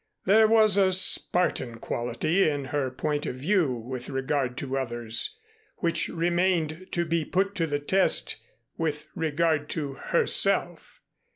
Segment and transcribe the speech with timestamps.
[0.25, 5.37] There was a Spartan quality in her point of view with regard to others,
[5.77, 8.37] which remained to be put to the test
[8.77, 11.01] with regard to herself.